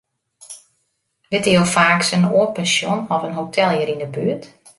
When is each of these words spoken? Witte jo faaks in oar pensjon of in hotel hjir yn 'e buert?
Witte 1.31 1.51
jo 1.55 1.61
faaks 1.73 2.09
in 2.15 2.23
oar 2.37 2.51
pensjon 2.55 2.99
of 3.15 3.21
in 3.27 3.37
hotel 3.39 3.71
hjir 3.75 3.93
yn 3.93 4.03
'e 4.03 4.09
buert? 4.15 4.43